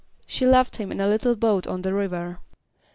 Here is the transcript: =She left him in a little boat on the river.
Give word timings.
=She 0.25 0.47
left 0.47 0.77
him 0.77 0.91
in 0.91 0.99
a 0.99 1.07
little 1.07 1.35
boat 1.35 1.67
on 1.67 1.83
the 1.83 1.93
river. 1.93 2.39